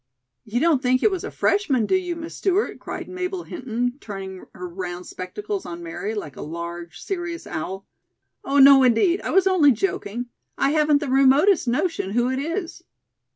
"You 0.45 0.59
don't 0.59 0.81
think 0.81 1.03
it 1.03 1.11
was 1.11 1.23
a 1.23 1.29
freshman, 1.29 1.85
do 1.85 1.95
you, 1.95 2.15
Miss 2.15 2.35
Stewart?" 2.35 2.79
cried 2.79 3.07
Mabel 3.07 3.43
Hinton, 3.43 3.99
turning 3.99 4.45
her 4.51 4.67
round 4.67 5.05
spectacles 5.05 5.63
on 5.63 5.83
Mary 5.83 6.15
like 6.15 6.35
a 6.35 6.41
large, 6.41 7.03
serious 7.03 7.45
owl. 7.45 7.85
"Oh, 8.43 8.57
no, 8.57 8.81
indeed. 8.81 9.21
I 9.21 9.29
was 9.29 9.45
only 9.45 9.71
joking. 9.71 10.25
I 10.57 10.71
haven't 10.71 11.01
the 11.01 11.07
remotest 11.07 11.67
notion 11.67 12.09
who 12.09 12.31
it 12.31 12.39
is." 12.39 12.81